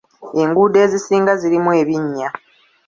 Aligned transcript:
Enguudo 0.41 0.77
ezisinga 0.85 1.31
zirimu 1.41 1.69
ebinnya. 1.81 2.29